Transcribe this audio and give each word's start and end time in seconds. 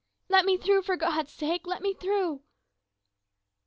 "Let 0.29 0.45
me 0.47 0.57
through, 0.57 0.81
for 0.81 0.95
God's 0.97 1.31
sake! 1.31 1.67
Let 1.67 1.83
me 1.83 1.93
through!" 1.93 2.41